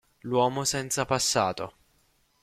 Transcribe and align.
L'uomo 0.21 0.63
senza 0.65 1.05
passato 1.05 1.73